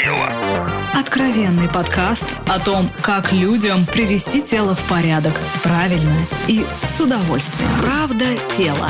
[0.00, 0.28] тело».
[0.94, 6.14] Откровенный подкаст о том, как людям привести тело в порядок правильно
[6.48, 7.70] и с удовольствием.
[7.80, 8.88] Правда тело.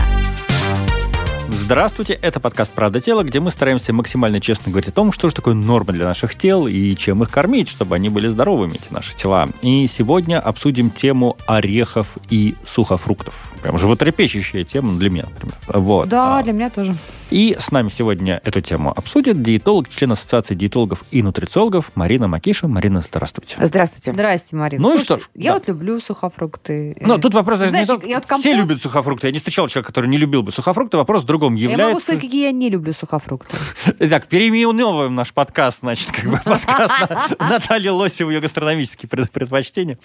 [1.52, 5.34] Здравствуйте, это подкаст «Правда тела», где мы стараемся максимально честно говорить о том, что же
[5.34, 9.16] такое норма для наших тел и чем их кормить, чтобы они были здоровыми, эти наши
[9.16, 9.48] тела.
[9.60, 13.50] И сегодня обсудим тему орехов и сухофруктов.
[13.62, 15.56] Прям животрепещущая тема для меня, например.
[15.66, 16.08] Вот.
[16.08, 16.94] Да, А, для меня тоже.
[17.30, 22.66] И с нами сегодня эту тему обсудит диетолог, член Ассоциации диетологов и нутрициологов Марина Макиша.
[22.68, 23.56] Марина, здравствуйте.
[23.60, 24.12] Здравствуйте.
[24.12, 24.82] Здрасте, Марина.
[24.82, 25.58] Ну и Слушайте, что ж, Я да.
[25.58, 26.96] вот люблю сухофрукты.
[27.00, 29.28] Ну, тут вопрос Знаешь, не я вот все компот- любят сухофрукты.
[29.28, 30.96] Я не встречал человека, который не любил бы сухофрукты.
[30.96, 31.54] Вопрос в другом.
[31.54, 31.88] Я Является...
[31.88, 33.56] могу сказать, какие я не люблю сухофрукты.
[33.98, 39.98] Итак, переименовываем наш подкаст, значит, как бы подкаст на- Натальи Лосевой, ее гастрономические пред- предпочтения.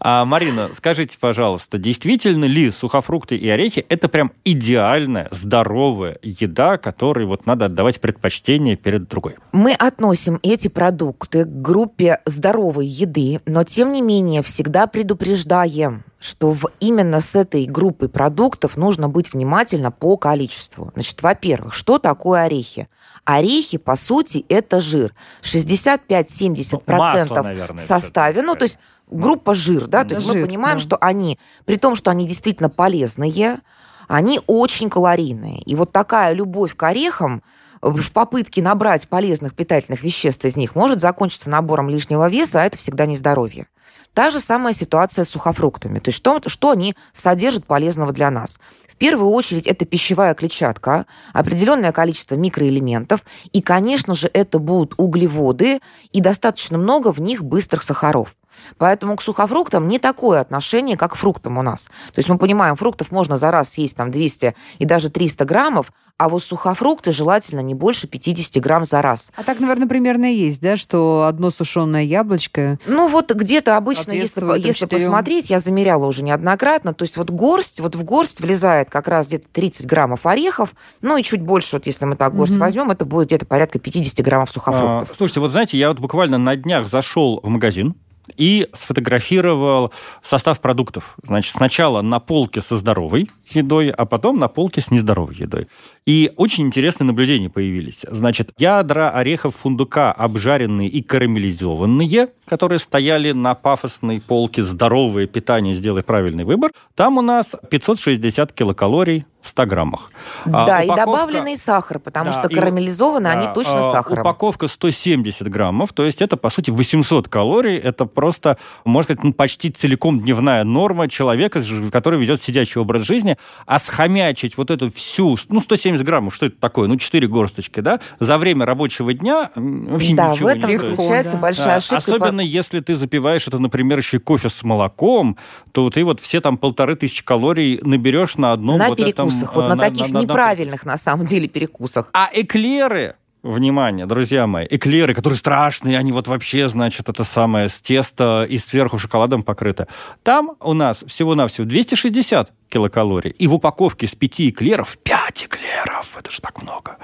[0.00, 7.26] А, Марина, скажите, пожалуйста, действительно ли сухофрукты и орехи это прям идеальная, здоровая еда, которой
[7.26, 9.36] вот надо отдавать предпочтение перед другой?
[9.52, 16.52] Мы относим эти продукты к группе здоровой еды, но тем не менее всегда предупреждаем, что
[16.52, 20.69] в именно с этой группой продуктов нужно быть внимательно по количеству.
[20.94, 22.88] Значит, во-первых, что такое орехи?
[23.24, 25.14] Орехи, по сути, это жир.
[25.42, 28.42] 65-70% Ну, масло, наверное, в составе.
[28.42, 28.78] Ну, то есть
[29.10, 30.82] группа жир, да, то есть мы Жир, понимаем, да.
[30.82, 33.60] что они, при том, что они действительно полезные,
[34.08, 35.60] они очень калорийные.
[35.62, 37.42] И вот такая любовь к орехам
[37.82, 42.76] в попытке набрать полезных питательных веществ из них может закончиться набором лишнего веса, а это
[42.76, 43.66] всегда не здоровье.
[44.14, 45.98] Та же самая ситуация с сухофруктами.
[45.98, 48.58] То есть что, что они содержат полезного для нас?
[48.88, 53.22] В первую очередь это пищевая клетчатка, определенное количество микроэлементов,
[53.52, 55.80] и, конечно же, это будут углеводы
[56.12, 58.34] и достаточно много в них быстрых сахаров.
[58.78, 61.86] Поэтому к сухофруктам не такое отношение, как к фруктам у нас.
[61.86, 65.92] То есть мы понимаем, фруктов можно за раз съесть там 200 и даже 300 граммов,
[66.20, 69.32] а вот сухофрукты желательно не больше 50 грамм за раз.
[69.36, 74.12] А так, наверное, примерно и есть, да, что одно сушеное яблочко Ну вот где-то обычно,
[74.12, 78.90] если, если посмотреть, я замеряла уже неоднократно, то есть вот горсть, вот в горсть влезает
[78.90, 82.52] как раз где-то 30 граммов орехов, ну и чуть больше, вот если мы так горсть
[82.52, 82.60] Мгм.
[82.60, 85.10] возьмем, это будет где-то порядка 50 граммов сухофруктов.
[85.10, 87.94] А, слушайте, вот знаете, я вот буквально на днях зашел в магазин
[88.36, 89.92] и сфотографировал
[90.22, 91.16] состав продуктов.
[91.22, 95.68] Значит, сначала на полке со здоровой едой, а потом на полке с нездоровой едой.
[96.06, 98.04] И очень интересные наблюдения появились.
[98.10, 106.02] Значит, ядра орехов фундука обжаренные и карамелизованные, которые стояли на пафосной полке «Здоровое питание, сделай
[106.02, 110.10] правильный выбор», там у нас 560 килокалорий в 100 граммах.
[110.44, 113.92] А да, и упаковка- добавленный сахар, потому Да, что и- карамелизованные, они да, точно а,
[113.92, 114.20] сахаром.
[114.20, 117.76] Упаковка 170 граммов, то есть это, по сути, 800 калорий.
[117.78, 123.36] Это просто, можно сказать, ну, почти целиком дневная норма человека, который ведет сидячий образ жизни.
[123.66, 126.86] А схомячить вот эту всю, ну, 170 граммов, что это такое?
[126.88, 128.00] Ну, 4 горсточки, да?
[128.18, 130.90] За время рабочего дня вообще да, в ничего этом не стоит.
[130.92, 131.38] заключается Да.
[131.38, 131.96] большая Да, ошибка.
[131.96, 135.36] Особенно если ты запиваешь это, например, еще и кофе с молоком,
[135.72, 139.54] то ты вот все там полторы тысячи калорий наберешь на одном на вот этом, перекусах,
[139.54, 142.08] вот э, на, таких одном- неправильных, на самом деле, перекусах.
[142.12, 147.80] а эклеры, внимание, друзья мои, эклеры, которые страшные, они вот вообще, значит, это самое с
[147.80, 149.88] теста и сверху шоколадом покрыто.
[150.22, 153.30] Там у нас всего-навсего 260 килокалорий.
[153.30, 156.16] И в упаковке с 5 эклеров 5 эклеров.
[156.18, 156.98] Это же так много.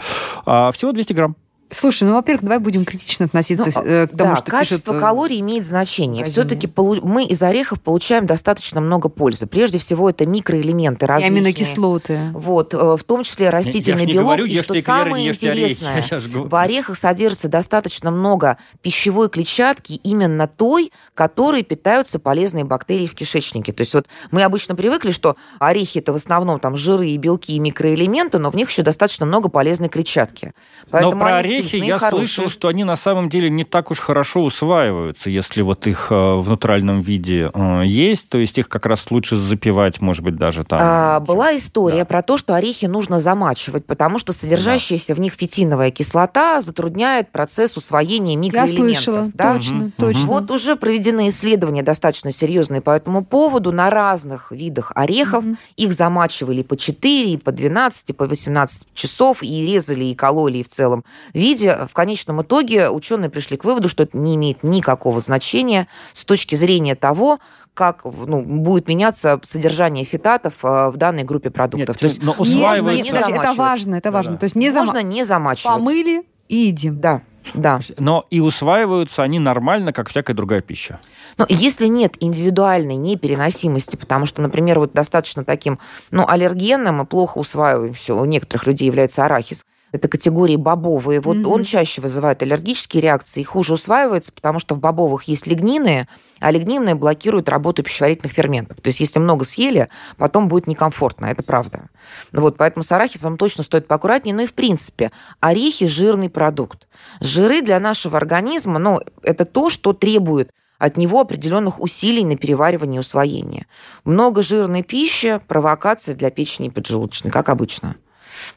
[0.45, 1.37] А, всего 200 грамм.
[1.77, 4.97] Слушай, ну, во-первых, давай будем критично относиться Ну, э, к тому, да, что качество пишут...
[4.97, 6.25] э, калорий имеет значение.
[6.25, 6.71] Все-таки
[7.03, 9.47] мы из орехов получаем достаточно много пользы.
[9.47, 11.39] Прежде всего, это микроэлементы и различные.
[11.39, 12.19] аминокислоты.
[12.33, 14.25] Вот, э, в том числе растительный я не белок.
[14.25, 15.45] говорю, и что эклеры, самое орехи.
[15.45, 16.49] интересное, Я говорю.
[16.49, 23.75] в орехах содержится достаточно много пищевой клетчатки, именно той, которой питаются полезные бактерии в кишечнике.
[23.75, 27.55] То есть вот мы обычно привыкли, что орехи это в основном там жиры и белки
[27.55, 30.47] и микроэлементы, но в них еще достаточно много полезной клетчатки.
[30.47, 32.27] Но Поэтому про они орехи я хорошие.
[32.29, 36.15] слышал, что они на самом деле не так уж хорошо усваиваются, если вот их э,
[36.15, 38.29] в натуральном виде э, есть.
[38.29, 40.79] То есть их как раз лучше запивать, может быть, даже там.
[40.83, 42.05] А, была история Да.
[42.05, 47.77] про то, что орехи нужно замачивать, потому что содержащаяся в них фитиновая кислота затрудняет процесс
[47.77, 48.77] усвоения Я микроэлементов.
[49.05, 49.55] слышала, да?
[49.55, 50.27] точно, Мгм, точно.
[50.27, 55.45] Вот уже проведены исследования достаточно серьезные по этому поводу на разных видах орехов.
[55.45, 55.59] Мгм.
[55.77, 60.59] Их замачивали по 4, и по 12, и по 18 часов, и резали, и кололи,
[60.59, 61.05] и в целом
[61.47, 61.87] виде.
[61.89, 66.55] В конечном итоге ученые пришли к выводу, что это не имеет никакого значения с точки
[66.55, 67.39] зрения того,
[67.75, 71.97] как ну, будет меняться содержание фитатов э, в данной группе продуктов.
[71.97, 73.13] Нет, То есть но Нет, усваивается...
[73.13, 74.33] не это важно, это важно.
[74.33, 74.41] Да-да.
[74.41, 74.87] То есть не зам...
[74.87, 75.77] можно не замачивать.
[75.77, 77.01] помыли и едим.
[77.01, 77.23] Да,
[77.55, 77.81] да.
[77.99, 81.01] Но и усваиваются они нормально, как всякая другая пища.
[81.39, 85.79] Но если нет индивидуальной непереносимости, потому что, например, вот достаточно таким
[86.11, 91.37] ну, аллергенным и плохо усваиваем все, у некоторых людей является арахис, это категории бобовые, вот
[91.39, 91.51] Мгм.
[91.51, 96.09] он чаще вызывает аллергические реакции и хуже усваивается, потому что в бобовых есть лигнины,
[96.41, 98.81] а лигнины блокируют работу пищеварительных ферментов.
[98.81, 101.89] То есть если много съели, потом будет некомфортно, это правда.
[102.33, 104.35] Вот, поэтому с арахисом точно стоит поаккуратнее.
[104.35, 106.87] Ну и в принципе, орехи– жирный продукт.
[107.21, 112.99] Жиры для нашего организма, ну, это то, что требует от него определенных усилий на переваривание
[112.99, 113.67] и усвоение.
[114.05, 117.97] Много жирной пищи– провокация для печени и поджелудочной, как обычно.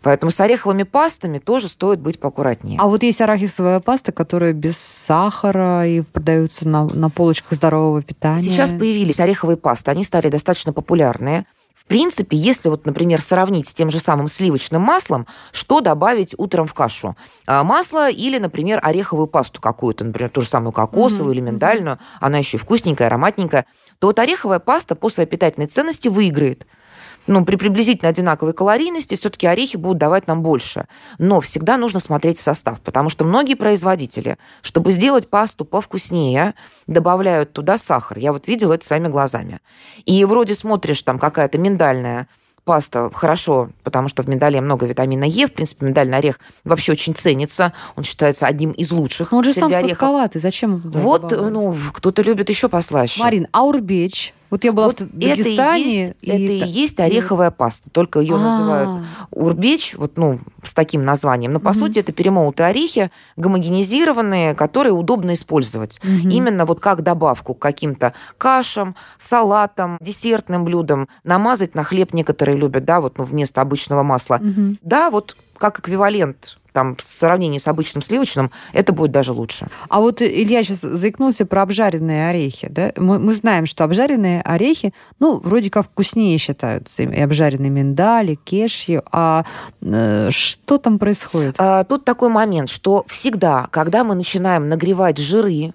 [0.01, 2.79] Поэтому с ореховыми пастами тоже стоит быть поаккуратнее.
[2.79, 8.43] А вот есть арахисовая паста, которая без сахара и продаются на, на полочках здорового питания.
[8.43, 11.45] Сейчас появились ореховые пасты, они стали достаточно популярные.
[11.73, 16.67] В принципе, если вот, например, сравнить с тем же самым сливочным маслом, что добавить утром
[16.67, 17.15] в кашу?
[17.47, 21.97] А, Масло или, например, ореховую пасту какую-то, например, ту же самую кокосовую Мгм, или миндальную,
[22.19, 23.65] она еще и вкусненькая, ароматненькая,
[23.97, 26.67] то вот ореховая паста по своей питательной ценности выиграет.
[27.27, 30.87] Ну, при приблизительно одинаковой калорийности все-таки орехи будут давать нам больше.
[31.19, 36.55] Но всегда нужно смотреть в состав, потому что многие производители, чтобы сделать пасту повкуснее,
[36.87, 38.17] добавляют туда сахар.
[38.17, 39.59] Я вот видела это своими глазами.
[40.05, 42.27] И вроде смотришь, там какая-то миндальная
[42.63, 45.47] паста хорошо, потому что в миндале много витамина Е.
[45.47, 47.73] В принципе, миндальный орех вообще очень ценится.
[47.95, 49.87] Он считается одним из лучших Но он же сам орехов.
[49.97, 50.41] сладковатый.
[50.41, 51.51] Зачем Вот, добавлять?
[51.53, 53.21] ну, кто-то любит еще послаще.
[53.23, 54.33] Марин, аурбеч.
[54.49, 56.01] Вот я была вот в это и Дагестане.
[56.01, 61.05] есть, это и есть ореховая паста, только ее называют А, урбеч, вот, ну, с таким
[61.05, 61.53] названием.
[61.53, 65.99] Но, по сути, это перемолотые орехи, гомогенизированные, которые удобно использовать.
[66.03, 71.07] Именно вот как добавку к каким-то кашам, салатам, десертным блюдам.
[71.23, 74.41] Намазать на хлеб некоторые любят, да, вот ну, вместо обычного масла.
[74.81, 79.67] Да, вот как эквивалент там, в сравнении с обычным сливочным, это будет даже лучше.
[79.89, 82.69] А вот Илья сейчас заикнулся про обжаренные орехи.
[82.69, 82.93] Да?
[82.95, 87.03] Мы, мы знаем, что обжаренные орехи, ну, вроде как вкуснее считаются.
[87.03, 89.03] И обжаренные миндали, кешью.
[89.11, 89.43] А
[89.81, 91.55] э, что там происходит?
[91.57, 95.73] А, Тут такой момент, что всегда, когда мы начинаем нагревать жиры,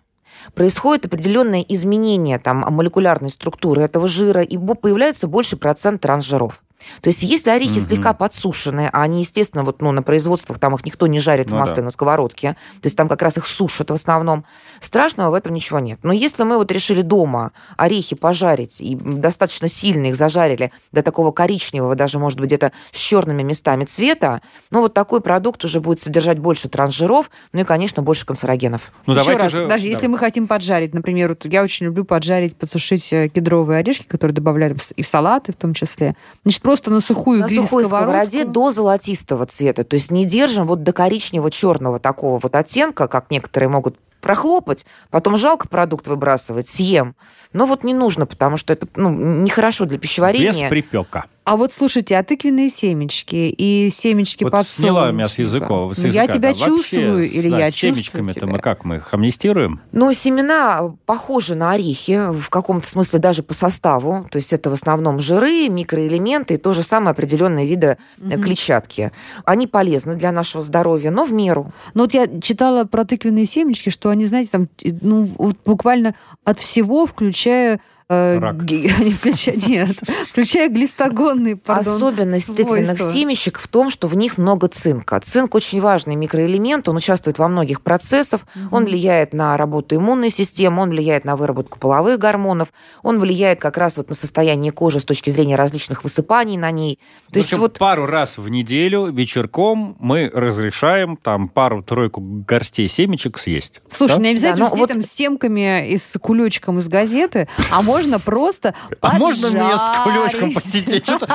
[0.54, 6.63] происходит определенное изменение там, молекулярной структуры этого жира, и появляется больший процент трансжиров.
[7.00, 7.80] То есть если орехи Мгм.
[7.80, 11.56] слегка подсушенные, а они, естественно, вот, ну, на производствах там их никто не жарит Ну
[11.56, 11.82] в масле да.
[11.82, 14.44] на сковородке, то есть там как раз их сушат в основном,
[14.80, 16.00] страшного в этом ничего нет.
[16.02, 21.30] Но если мы вот решили дома орехи пожарить, и достаточно сильно их зажарили до такого
[21.32, 26.00] коричневого, даже, может быть, где-то с черными местами цвета, ну, вот такой продукт уже будет
[26.00, 28.92] содержать больше трансжиров, ну и, конечно, больше канцерогенов.
[29.06, 30.08] Ну, Еще раз, же- даже если да.
[30.08, 34.78] мы хотим поджарить, например, вот я очень люблю поджарить, подсушить э, кедровые орешки, которые добавляют
[34.96, 36.16] и в салаты в том числе.
[36.42, 39.84] Значит, просто на сухую На гриль сухой сковороде до золотистого цвета.
[39.84, 45.36] То есть не держим вот до коричнево-черного такого вот оттенка, как некоторые могут прохлопать, потом
[45.36, 47.14] жалко продукт выбрасывать, съем.
[47.52, 50.70] Но вот не нужно, потому что это ну, нехорошо для Без пищеварения.
[50.70, 51.26] припека.
[51.46, 54.80] А вот слушайте, а тыквенные семечки и семечки Вот подсолнечника?
[54.94, 55.94] сняла меня с языков.
[55.94, 56.48] с Ну, я языка, тебя да.
[56.58, 58.46] Вообще, чувствую, с- или да, я с чувствую семечками-то тебя.
[58.46, 59.80] мы как, мы их амнистируем?
[59.92, 64.26] Но семена похожи на орехи в каком-то смысле даже по составу.
[64.30, 68.42] То есть это в основном жиры, микроэлементы и то же самое определенные виды Мгм.
[68.42, 69.12] клетчатки.
[69.44, 71.72] Они полезны для нашего здоровья, но в меру.
[71.92, 76.14] Ну вот я читала про тыквенные семечки, что они, знаете, там, э, ну, вот буквально
[76.44, 77.80] от всего, включая...
[78.08, 78.56] э, Рак.
[79.18, 79.96] включая, нет,
[80.30, 83.12] включая глистогонные, пардон, Особенность тыквенных свойства.
[83.12, 85.20] семечек в том, что в них много цинка.
[85.20, 88.90] Цинк очень важный микроэлемент, он участвует во многих процессах, он Мгм.
[88.90, 92.68] влияет на работу иммунной системы, он влияет на выработку половых гормонов,
[93.02, 96.98] он влияет как раз вот на состояние кожи с точки зрения различных высыпаний на ней.
[97.28, 102.88] То В есть общем, вот пару раз в неделю вечерком мы разрешаем там пару-тройку горстей
[102.88, 103.80] семечек съесть.
[103.88, 104.22] Слушай, Да?
[104.22, 107.80] не обязательно Да, ну сидеть вот- там с темками и с кулечком из газеты, а
[107.82, 111.04] можно просто А можно мне с кулечком посидеть?
[111.04, 111.28] Что-то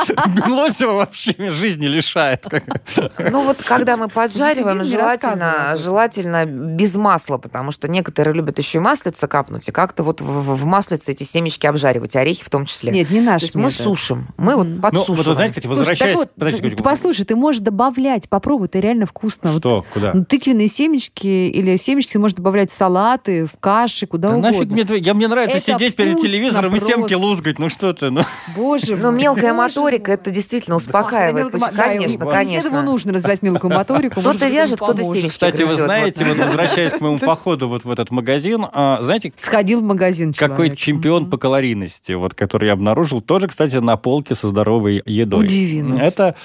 [0.48, 2.46] Лосева вообще жизни лишает.
[3.18, 8.82] Ну вот когда мы поджариваем, желательно, желательно без масла, потому что некоторые любят еще и
[8.82, 12.92] маслица капнуть, и как-то вот в, маслице эти семечки обжаривать, и орехи в том числе.
[12.92, 14.76] Нет, не То наш есть мы сушим, мы вот Мгм.
[14.76, 15.18] Ну, подсушиваем.
[15.18, 16.20] вот вы знаете, кстати, возвращаясь...
[16.84, 19.52] послушай, ты можешь добавлять, попробуй, это реально вкусно.
[19.54, 19.86] Что?
[19.94, 20.14] Куда?
[20.14, 24.58] Ну, Тыквенные семечки или семечки ты можешь добавлять в салаты, в каши, куда Да угодно.
[24.58, 27.60] нафиг мне мне нравится сидеть перед вкусно телевизором и семки лузгать.
[27.60, 28.10] Ну что ты?
[28.10, 28.22] Ну.
[28.56, 31.54] Боже Но мой, мелкая боже моторика, это действительно успокаивает.
[31.54, 32.82] мелкая Конечно, и Для этого конечно.
[32.82, 34.20] нужно развивать мелкую моторику.
[34.20, 36.38] Кто-то вяжет, кто-то семечки Кстати, вы знаете, вот.
[36.38, 41.30] возвращаясь к моему походу вот в этот магазин, а, знаете, Сходил в магазин какой чемпион
[41.30, 45.46] по калорийности, вот, который я обнаружил, тоже, кстати, на полке со здоровой едой.
[45.46, 46.02] Удиви нас.
[46.04, 46.36] Это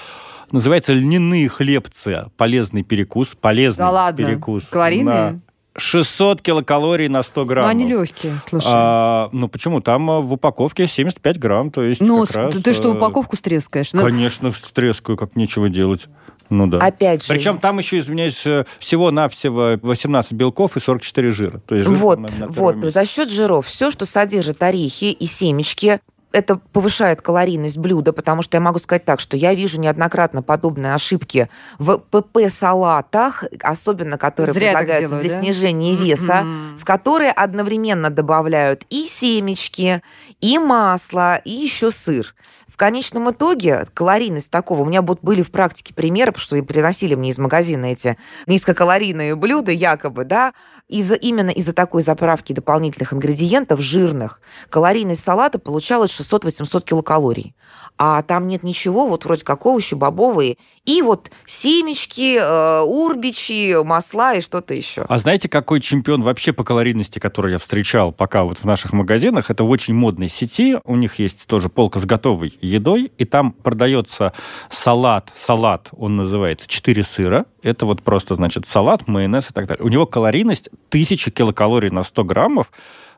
[0.51, 2.25] называется льняные хлебцы.
[2.37, 3.35] Полезный перекус.
[3.39, 4.25] Полезный Да ладно?
[4.25, 4.63] перекус.
[4.69, 5.05] Калорийные?
[5.31, 5.35] Да.
[5.77, 7.71] 600 килокалорий на 100 Ну, граммов.
[7.71, 8.69] они легкие, слушай.
[8.71, 9.81] А, ну, почему?
[9.81, 13.35] Там а, в упаковке 75 грамм, то есть ну, как раз, ты что, э, упаковку
[13.35, 13.93] стрескаешь?
[13.93, 16.07] Ну, Конечно, стрескаю, как нечего делать.
[16.49, 16.77] Ну да.
[16.77, 21.59] Опять же, Причем там еще, извиняюсь, э, всего-навсего 18 белков и 44 жира.
[21.65, 22.89] То есть жир вот, на- на вот, месте.
[22.91, 25.99] за счет жиров все, что содержит орехи и семечки,
[26.35, 30.93] это повышает калорийность блюда, потому что я могу сказать так, что я вижу неоднократно подобные
[30.93, 31.49] ошибки
[31.79, 35.41] в ПП-салатах, особенно которые Зря предлагаются делают, для да?
[35.41, 36.77] снижения веса, М-м.
[36.77, 40.01] в которые одновременно добавляют и семечки,
[40.41, 42.35] и масло, и еще сыр.
[42.67, 46.61] В конечном итоге калорийность такого, у меня вот были в практике примеры, потому что и
[46.61, 50.53] приносили мне из магазина эти низкокалорийные блюда, якобы, да,
[50.87, 54.39] из-за, именно из-за такой заправки дополнительных ингредиентов жирных,
[54.69, 57.55] калорийность салата получалась 600-800 килокалорий.
[57.97, 64.35] А там нет ничего, вот вроде как овощи, бобовые, и вот семечки, э, урбичи, масла
[64.35, 65.05] и что-то еще.
[65.07, 69.49] А знаете, какой чемпион вообще по калорийности, который я встречал пока вот в наших магазинах?
[69.49, 70.77] Это в очень модной сети.
[70.83, 74.33] У них есть тоже полка с готовой едой, и там продается
[74.69, 75.31] салат.
[75.35, 77.45] Салат, он называется, 4 сыра.
[77.63, 79.83] Это вот просто, значит, салат, майонез и так далее.
[79.83, 82.71] У него калорийность 1000 килокалорий на 100 граммов.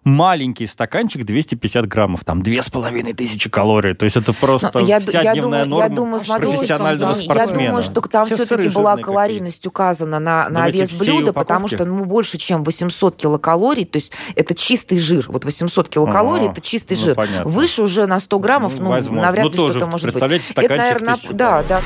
[0.04, 3.94] Маленький стаканчик 250 граммов, там 2500 калорий.
[3.94, 7.10] То есть это просто Ну, я, вся я дневная думаю, я норма думаю, смотрите, профессионального
[7.10, 7.66] я спортсмена.
[7.66, 11.76] думаю, что там Все все-таки была калорийность указана на, на Давайте вес блюда, потому упаковки.
[11.76, 15.26] что ну, больше, чем 800 килокалорий, то есть это чистый жир.
[15.28, 17.16] Вот 800 килокалорий Ага, это чистый ну, жир.
[17.16, 17.52] понятно.
[17.52, 19.24] Выше уже на 100 граммов, ну, возможно.
[19.24, 20.14] навряд Ну, ли тоже, что-то может быть.
[20.14, 21.82] представляете, Это, стаканчик наверное, тысяча да, да.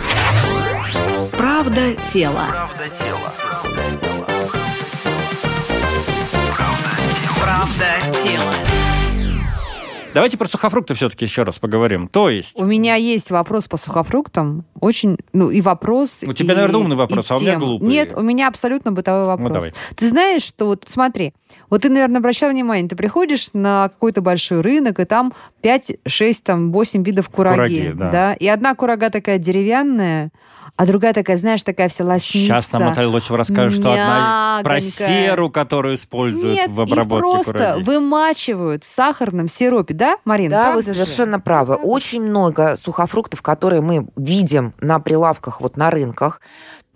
[1.38, 2.46] Правда тела.
[2.50, 2.84] Правда
[8.24, 8.81] тела.
[10.14, 12.08] Давайте про сухофрукты все-таки еще раз поговорим.
[12.08, 14.66] То есть, У меня есть вопрос по сухофруктам.
[14.80, 16.24] Очень, ну, и вопрос.
[16.28, 17.88] У тебя, и- наверное, умный вопрос, а у меня глупый.
[17.88, 19.52] Нет, у меня абсолютно бытовой вопрос.
[19.54, 19.74] давай.
[19.96, 21.34] Ты знаешь, что вот смотри,
[21.70, 26.44] вот ты, наверное, обращал внимание, ты приходишь на какой-то большой рынок, и там 5, 6,
[26.44, 27.56] там 8 видов кураги.
[27.92, 28.34] Кураги, да.
[28.34, 30.32] И одна курага такая деревянная,
[30.78, 32.32] а другая такая, знаешь, такая вся лоснится.
[32.48, 37.52] сейчас нам Наталья Лосева расскажет, что одна про серу, которую используют Нет, в обработке просто
[37.54, 37.84] кураги.
[37.84, 40.56] вымачивают в сахарном сиропе, да, Марина?
[40.56, 40.94] Да, вы же?
[40.94, 41.76] совершенно правы.
[41.76, 46.42] Очень много сухофруктов, которые мы видим на прилавках, вот на рынках,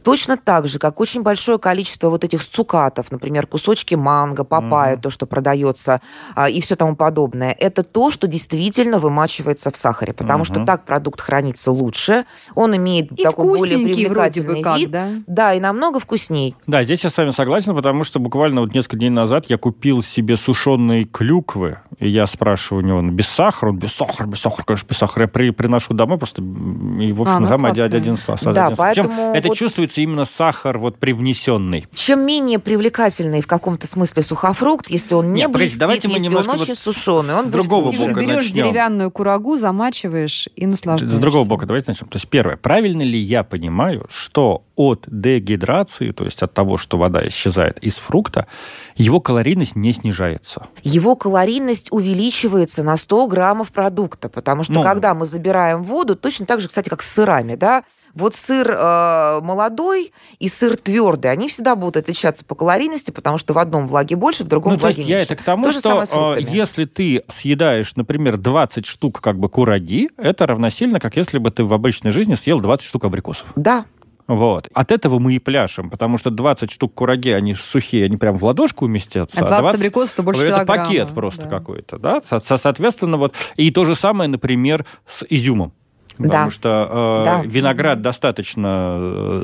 [0.06, 5.02] Точно так же, как очень большое количество вот этих цукатов, например, кусочки манго, папайя, Мгм.
[5.02, 6.00] то, что продается,
[6.36, 10.66] а, и все тому подобное, это то, что действительно вымачивается в сахаре, потому что Мгм.
[10.68, 14.92] так продукт хранится лучше, он имеет И такой более вкусненький вроде бы привлекательный как, вид.
[14.92, 15.10] да?
[15.26, 16.56] Да, и намного вкусней.
[16.68, 20.04] Да, здесь я с вами согласен, потому что буквально вот несколько дней назад я купил
[20.04, 23.72] себе сушеные клюквы, и я спрашиваю у него, ну, без сахара?
[23.72, 25.24] Он без сахара, без сахара, конечно, без сахара.
[25.24, 27.86] Я при, приношу домой просто, и, в общем, А, там один, сладкая.
[27.88, 28.54] один сахар.
[28.54, 28.94] Да, один сахар.
[28.94, 29.58] Причем поэтому это вот-
[29.96, 31.86] чувствуется именно сахар вот привнесенный.
[31.94, 36.26] Чем менее привлекательный в каком-то смысле сухофрукт, если он не Нет, блестит, давайте мы если
[36.26, 37.92] немножко он вот очень с- сушеный, он с другого.
[37.92, 38.54] Ты бока берешь начнем.
[38.66, 41.18] деревянную курагу, замачиваешь и наслаждаешься.
[41.18, 42.08] С другого бока, давайте начнем.
[42.08, 46.98] То есть, первое, правильно ли я понимаю, что от дегидрации, то есть от того, что
[46.98, 48.48] вода исчезает из фрукта,
[48.96, 50.68] его калорийность не снижается?
[50.84, 54.84] его калорийность увеличивается на 100 граммов продукта, потому что Ну.
[54.84, 59.42] когда мы забираем воду, точно так же, кстати, как с сырами, да, вот сыр э,
[59.42, 64.14] молодой и сыр твердый, они всегда будут отличаться по калорийности, потому что в одном влаги
[64.16, 65.34] больше, в другом Ну, то влаги есть я меньше.
[65.34, 70.10] это к тому, То что э, если ты съедаешь, например, 20 штук как бы кураги,
[70.18, 73.48] это равносильно, как если бы ты в обычной жизни съел 20 штук абрикосов.
[73.56, 73.86] Да,
[74.28, 74.70] Вот.
[74.74, 78.44] От этого мы и пляшем, потому что 20 штук кураги, они сухие, они прям в
[78.44, 79.46] ладошку уместятся.
[79.46, 81.50] А 20 абрикосов, то больше это пакет просто Да.
[81.50, 82.22] какой-то, да?
[82.22, 83.36] Со- со- Соответственно, вот.
[83.56, 85.74] И то же самое, например, с изюмом.
[86.18, 86.50] Потому Да.
[86.50, 87.42] что э, Да.
[87.46, 88.96] виноград достаточно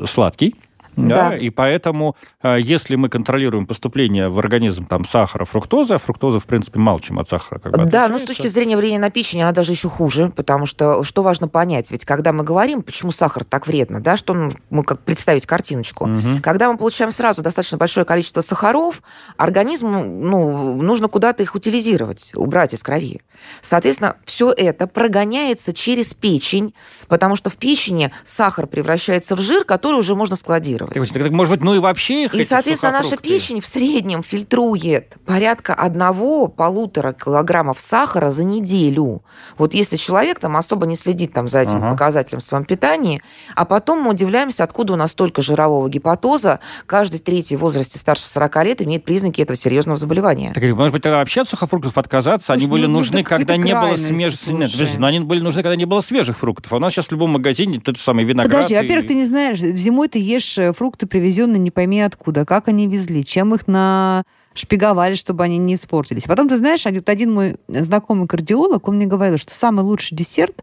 [0.02, 0.56] э, сладкий.
[0.96, 1.36] Да, Да.
[1.36, 6.44] и поэтому, э, если мы контролируем поступление в организм там, сахара, фруктозы, а фруктоза, в
[6.44, 9.42] принципе, мало чем от сахара как бы Да, но с точки зрения влияния на печень
[9.42, 13.44] она даже еще хуже, потому что что важно понять, ведь когда мы говорим, почему сахар
[13.44, 16.06] так вредно, да, что ну, мы как представить картиночку.
[16.06, 16.40] Мгм.
[16.40, 19.02] Когда мы получаем сразу достаточно большое количество сахаров,
[19.36, 23.22] организму ну, нужно куда-то их утилизировать, убрать из крови.
[23.60, 26.74] Соответственно, все это прогоняется через печень,
[27.08, 30.81] потому что в печени сахар превращается в жир, который уже можно складировать.
[30.86, 35.16] Так, так, может быть, ну и вообще их И, соответственно, наша печень в среднем фильтрует
[35.24, 39.22] порядка одного-полутора килограммов сахара за неделю.
[39.58, 41.90] Вот если человек там особо не следит там за этим Ага.
[41.92, 43.22] показателем в своем питании,
[43.54, 48.28] а потом мы удивляемся, откуда у нас столько жирового гепатоза, каждый третий в возрасте старше
[48.28, 50.52] 40 лет имеет признаки этого серьезного заболевания.
[50.52, 52.52] Так, может быть, тогда вообще от сухофруктов отказаться?
[52.52, 54.46] Они Слушай, были ну, ну, нужны, когда не было свежих...
[54.48, 56.72] Нет, подожди, но они были нужны, когда не было свежих фруктов.
[56.72, 58.52] А у нас сейчас в любом магазине тот же самый виноград.
[58.52, 62.44] Подожди, и- во-первых, ты не знаешь, зимой ты ешь э, фрукты, привезенные не пойми откуда,
[62.44, 64.24] как они везли, чем их на
[64.54, 66.24] шпиговали, чтобы они не испортились.
[66.24, 70.62] Потом, ты знаешь, вот один мой знакомый кардиолог, он мне говорил, что самый лучший десерт,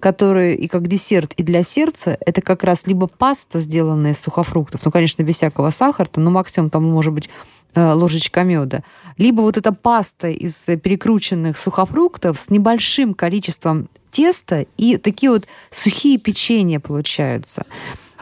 [0.00, 4.84] который и как десерт, и для сердца, это как раз либо паста, сделанная из сухофруктов,
[4.84, 7.30] ну, конечно, без всякого сахара, ну, максимум там может быть
[7.74, 8.82] э, ложечка меда,
[9.16, 16.18] либо вот эта паста из перекрученных сухофруктов с небольшим количеством теста и такие вот сухие
[16.18, 17.64] печенья получаются.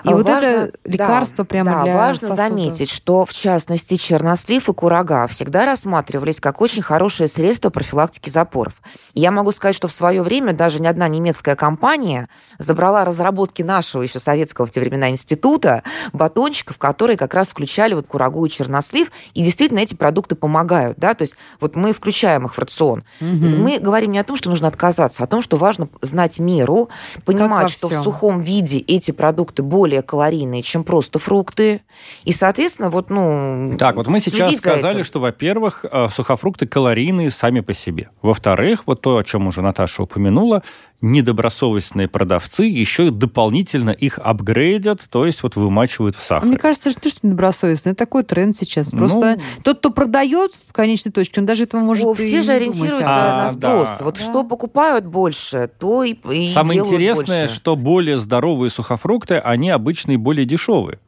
[0.05, 2.37] И А вот важно- это лекарство да, прямо да, для важно сосудов.
[2.49, 8.75] заметить, что в частности чернослив и курага всегда рассматривались как очень хорошее средство профилактики запоров.
[9.15, 12.29] И я могу сказать, что в свое время даже ни одна немецкая компания
[12.59, 15.83] забрала разработки нашего еще советского в те времена института
[16.13, 21.15] батончиков, которые как раз включали вот курагу и чернослив, и действительно эти продукты помогают, да,
[21.15, 23.05] то есть вот мы включаем их в рацион.
[23.21, 23.63] Мгм.
[23.63, 26.89] Мы говорим не о том, что нужно отказаться, а о том, что важно знать меру,
[27.25, 28.05] понимать, что в всём.
[28.05, 31.83] сухом виде эти продукты более калорийные, чем просто фрукты.
[32.25, 33.77] И, соответственно, вот, ну...
[33.79, 35.05] Так, вот мы сейчас сказали, этим.
[35.05, 38.09] что, во-первых, э, сухофрукты калорийные сами по себе.
[38.23, 40.63] Во-вторых, вот то, о чем уже Наташа упомянула,
[41.03, 46.49] недобросовестные продавцы еще и дополнительно их апгрейдят, то есть вот вымачивают в сахаре.
[46.51, 47.91] Мне кажется, что что недобросовестно.
[47.91, 48.93] Это такой тренд сейчас.
[48.93, 52.37] Ну, Просто тот, кто продает в конечной точке, он даже этого может О, и все
[52.39, 53.89] не же ориентируются А, на спрос.
[53.99, 54.05] да.
[54.05, 54.21] Вот Да.
[54.23, 57.55] что покупают больше, то и, и Самое делают интересное, больше.
[57.57, 60.99] что более здоровые сухофрукты, они обычно и более дешевые.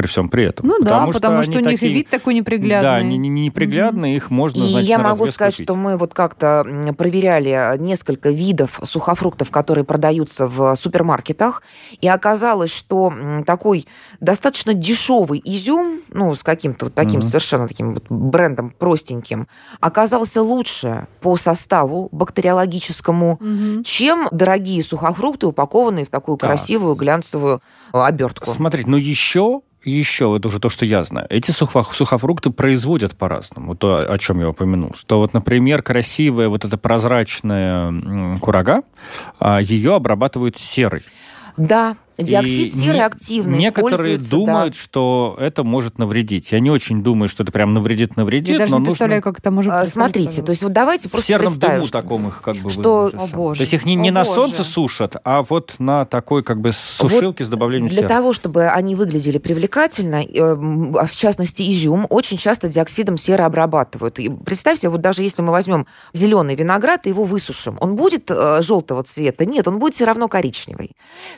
[0.00, 0.66] При всем при этом.
[0.66, 2.82] Ну да, потому что у них и такие- вид такой неприглядный.
[2.90, 5.66] Да, они не- не- неприглядные, их можно, И значит, я на могу сказать, купить.
[5.66, 6.64] что мы вот как-то
[6.96, 11.62] проверяли несколько видов сухофруктов, которые продаются в супермаркетах,
[12.00, 13.12] и оказалось, что
[13.46, 13.86] такой
[14.20, 17.28] достаточно дешевый изюм, ну, с каким-то вот таким Мгм.
[17.28, 19.48] совершенно таким вот брендом простеньким,
[19.80, 23.84] оказался лучше по составу бактериологическому, Мгм.
[23.84, 26.48] чем дорогие сухофрукты, упакованные в такую Так.
[26.48, 27.60] красивую глянцевую
[27.92, 28.50] э, обертку.
[28.50, 33.74] Смотрите, но еще, еще, это уже то, что я знаю, эти сухо- сухофрукты производят по-разному.
[33.74, 34.94] То, о чем я упомянул.
[34.94, 38.82] Что вот, например, красивая вот эта прозрачная курага,
[39.38, 41.02] а, ее обрабатывают серой.
[41.56, 44.36] Да, диоксид серы активно Некоторые используется, да.
[44.36, 46.52] думают, что это может навредить.
[46.52, 49.22] Я не очень думаю, что это прям навредит, навредит, Я даже но не нужно представляю,
[49.22, 49.88] как это может А, быть.
[49.90, 52.70] Смотрите, то есть вот давайте в просто серном представим, дыму что- таком их как бы...
[52.70, 53.58] что- О, боже.
[53.58, 54.34] То есть их не, не О, на боже.
[54.34, 58.08] солнце сушат, а вот на такой как бы сушилке с добавлением Для серы.
[58.08, 63.44] того, чтобы они выглядели привлекательно, э, м, а в частности изюм, очень часто диоксидом серы
[63.44, 64.18] обрабатывают.
[64.18, 68.62] И представьте, вот даже если мы возьмем зеленый виноград и его высушим, он будет э,
[68.62, 69.44] желтого цвета?
[69.44, 70.92] Нет, он будет все равно коричневый.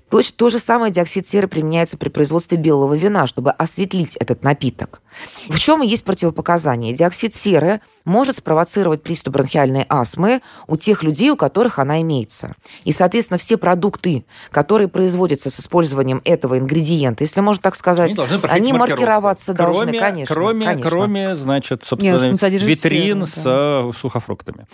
[0.08, 5.01] То, то же самое диоксид серы применяется при производстве белого вина, чтобы осветлить этот напиток.
[5.48, 6.92] В чем и есть противопоказание?
[6.92, 12.54] Диоксид серы может спровоцировать приступ бронхиальной астмы у тех людей, у которых она имеется.
[12.84, 18.16] И, соответственно, все продукты, которые производятся с использованием этого ингредиента, если можно так сказать, Они
[18.16, 20.34] должны они маркироваться должны, кроме, конечно.
[20.34, 20.90] Кроме, конечно.
[20.90, 24.66] кроме, значит, собственно, ну, содержит витрин серу, с э, сухофруктами.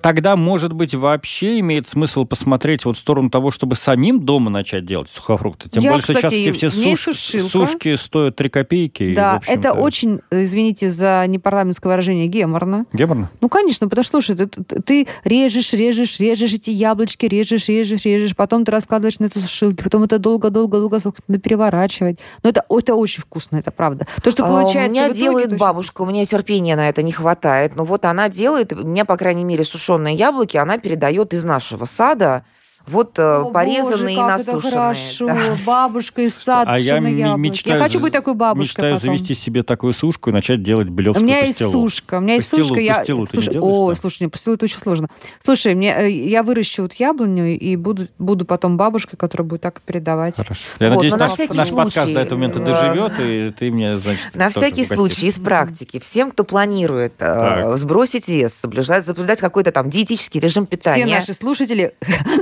[0.00, 4.84] Тогда, может быть, вообще имеет смысл посмотреть вот в сторону того, чтобы самим дома начать
[4.84, 5.70] делать сухофрукты.
[5.70, 7.50] Тем Я, более, что кстати, сейчас эти все у меня есть суш- сушилка.
[7.50, 9.02] сушки стоят 3 копейки.
[9.02, 12.86] и, Да, общем-то, это очень, э, извините за непарламентское выражение, геморно.
[12.92, 13.30] Геморно?
[13.40, 18.36] Ну, конечно, потому что, слушай, ты, ты- режешь, режешь, режешь эти яблочки, режешь, режешь, режешь,
[18.36, 22.18] потом ты раскладываешь на эти сушилки, потом это долго-долго-долго надо переворачивать.
[22.42, 24.06] Но это, это очень вкусно, это правда.
[24.22, 27.12] То, что А, получается У меня итоге, делает бабушка, у меня терпения на это не
[27.12, 27.76] хватает.
[27.76, 31.84] Но вот она делает, у меня, по крайней мере, сушеные яблоки, она передает из нашего
[31.84, 32.44] сада.
[32.86, 34.70] Вот э, О, порезанные боже, и как это насушенные.
[34.72, 35.26] хорошо.
[35.26, 35.40] Да.
[35.64, 37.40] Бабушка из сада А я яблоки.
[37.40, 39.08] мечтаю, Я хочу быть такой бабушкой мечтаю потом.
[39.08, 41.72] завести себе такую сушку и начать делать У белевскую меня есть пастилу.
[41.88, 42.80] сушка, у меня есть Пастилу- сушка.
[42.80, 42.98] Я...
[42.98, 43.94] пастилу ты не слушай, делаешь, о, да?
[43.96, 45.08] слушай, не, пастилу это очень сложно.
[45.42, 49.80] Слушай, мне, э, я выращу вот яблоню и буду, буду потом бабушкой, которая будет так
[49.80, 50.36] передавать.
[50.36, 50.60] Хорошо.
[50.78, 53.12] Я Вот, надеюсь, но на наш, всякий наш подкаст случай, до этого момента э, доживет,
[53.18, 54.96] и ты мне, значит, На всякий угостишь.
[54.96, 60.66] случай, из практики, всем, кто планирует э, сбросить вес, соблюдать, соблюдать какой-то там диетический режим
[60.66, 61.06] питания.
[61.06, 61.94] Все наши слушатели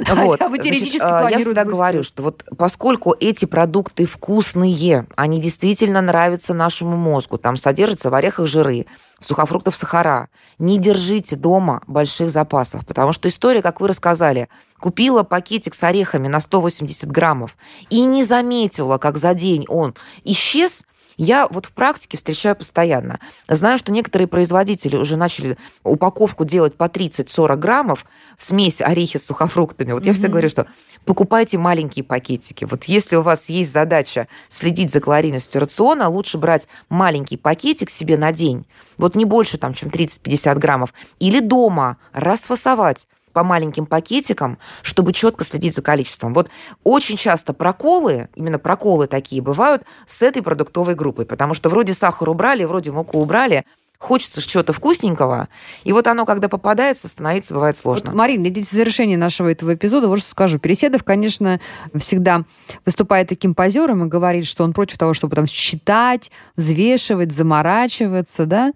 [0.09, 0.32] Вот.
[0.33, 5.07] хотя бы Значит, теоретически э, Я всегда сбросить говорю, что вот поскольку эти продукты вкусные,
[5.17, 8.87] они действительно нравятся нашему мозгу, там содержатся в орехах жиры,
[9.21, 15.23] в сухофруктах сахара, не держите дома больших запасов, потому что история, как вы рассказали, купила
[15.23, 17.57] пакетик с орехами на 180 граммов
[17.89, 20.85] и не заметила, как за день он исчез,
[21.23, 23.21] я вот в практике встречаю постоянно.
[23.49, 28.05] Знаю, что некоторые производители уже начали упаковку делать по 30-40 граммов,
[28.37, 29.93] смесь орехи с сухофруктами.
[29.93, 30.67] Вот я всегда говорю, что
[31.05, 32.65] покупайте маленькие пакетики.
[32.65, 38.19] Вот если у вас есть задача следить за калорийностью рациона, лучше брать маленький пакетик себе
[38.19, 38.67] на день,
[38.99, 45.45] вот не больше, там, чем 30-50 граммов, или дома расфасовать по маленьким пакетикам, чтобы четко
[45.45, 46.35] следить за количеством.
[46.35, 46.49] Вот
[46.85, 52.29] очень часто проколы, именно проколы такие бывают с этой продуктовой группой, потому что вроде сахар
[52.29, 53.65] убрали, вроде муку убрали,
[54.03, 55.49] хочется чего-то вкусненького,
[55.85, 58.11] и вот оно, когда попадается, становится, бывает сложно.
[58.11, 60.59] Вот, Марина, здесь в завершении нашего этого эпизода вот что скажу.
[60.59, 61.61] Переседов, конечно,
[61.95, 62.43] всегда
[62.85, 68.73] выступает таким позером и говорит, что он против того, чтобы там считать, взвешивать, заморачиваться, да,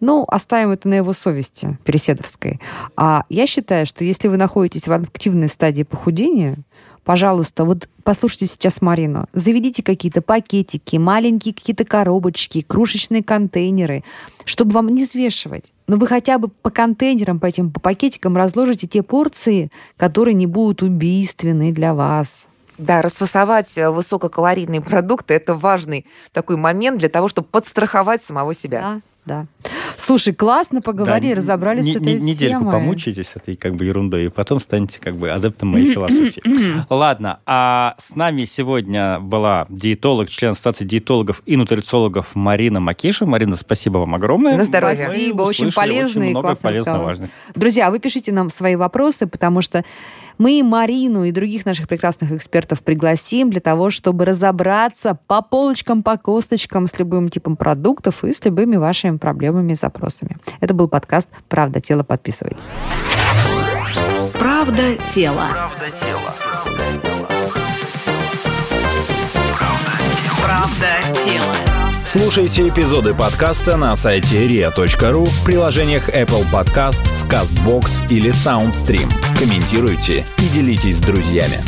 [0.00, 2.60] ну, оставим это на его совести, Переседовской.
[2.96, 6.56] А я считаю, что если вы находитесь в активной стадии похудения,
[7.04, 14.04] пожалуйста, вот послушайте сейчас Марину, заведите какие-то пакетики, маленькие какие-то коробочки, кружечные контейнеры,
[14.44, 15.72] чтобы вам не взвешивать.
[15.86, 20.46] Но вы хотя бы по контейнерам, по этим по пакетикам разложите те порции, которые не
[20.46, 22.48] будут убийственны для вас.
[22.76, 28.80] Да, расфасовать э, высококалорийные продукты– это важный такой момент для того, чтобы подстраховать самого себя.
[28.82, 29.46] Да да.
[29.96, 32.72] Слушай, классно поговорили, да, разобрались не, с этой не, Недельку темой.
[32.72, 36.42] помучитесь этой как бы ерундой, и потом станете как бы адептом моей философии.
[36.90, 43.26] Ладно, а с нами сегодня была диетолог, член Ассоциации диетологов и нутрициологов Марина Макиша.
[43.26, 44.56] Марина, спасибо вам огромное.
[44.56, 45.06] На здоровье.
[45.06, 47.28] Спасибо, очень полезный очень много полезно важно.
[47.54, 49.84] Друзья, вы пишите нам свои вопросы, потому что
[50.38, 56.18] мы Марину и других наших прекрасных экспертов пригласим для того, чтобы разобраться по полочкам, по
[56.18, 60.36] косточкам с любым типом продуктов и с любыми вашими проблемами и запросами.
[60.60, 62.02] Это был подкаст «Правда тело».
[62.02, 62.72] Подписывайтесь.
[64.38, 65.46] Правда тело.
[65.50, 66.34] Правда тело.
[70.42, 71.54] Правда тело.
[72.04, 79.10] Слушайте эпизоды подкаста на сайте ria.ru в приложениях Apple Podcasts, CastBox или SoundStream.
[79.38, 81.58] Комментируйте и делитесь с друзьями.